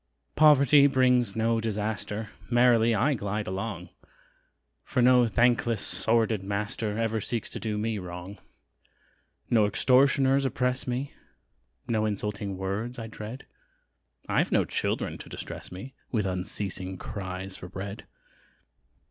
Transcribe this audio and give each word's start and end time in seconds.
Poverty 0.35 0.87
brings 0.87 1.35
no 1.35 1.59
disaster! 1.61 2.31
Merrily 2.49 2.95
I 2.95 3.13
glide 3.13 3.45
along, 3.45 3.89
For 4.83 4.99
no 4.99 5.27
thankless, 5.27 5.85
sordid 5.85 6.43
master, 6.43 6.97
Ever 6.97 7.21
seeks 7.21 7.51
to 7.51 7.59
do 7.59 7.77
me 7.77 7.99
wrong: 7.99 8.39
No 9.51 9.67
extortioners 9.67 10.43
oppress 10.43 10.87
me, 10.87 11.13
No 11.87 12.05
insulting 12.07 12.57
words 12.57 12.97
I 12.97 13.05
dread 13.05 13.45
I've 14.27 14.51
no 14.51 14.65
children 14.65 15.19
to 15.19 15.29
distress 15.29 15.71
me 15.71 15.93
With 16.11 16.25
unceasing 16.25 16.97
cries 16.97 17.55
for 17.55 17.67
bread. 17.69 18.07